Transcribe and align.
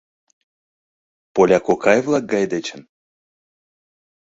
Поля 1.33 1.59
кокай-влак 1.67 2.23
гай 2.33 2.43
дечын? 2.51 2.81